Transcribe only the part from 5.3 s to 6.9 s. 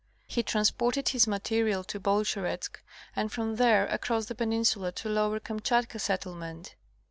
Kamchatka settle ment.